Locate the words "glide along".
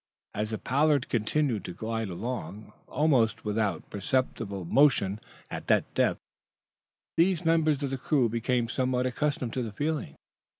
1.75-2.73